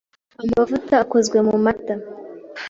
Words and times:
Amavuta 0.43 0.93
akozwe 1.03 1.37
mu 1.47 1.55
mata. 1.65 1.93